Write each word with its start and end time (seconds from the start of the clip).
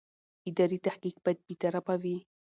اداري 0.49 0.77
تحقیق 0.87 1.15
باید 1.23 1.39
بېطرفه 1.47 1.95
وي. 2.03 2.17